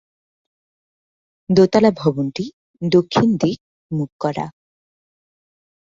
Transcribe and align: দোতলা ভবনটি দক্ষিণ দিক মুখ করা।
দোতলা 1.49 1.91
ভবনটি 1.91 2.45
দক্ষিণ 2.81 3.29
দিক 3.37 3.59
মুখ 3.91 4.09
করা। 4.19 4.45